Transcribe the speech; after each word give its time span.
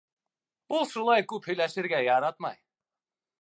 Ул 0.77 0.87
шулай 0.93 1.25
күп 1.33 1.49
һөйләшергә 1.51 2.01
яратмай. 2.09 2.59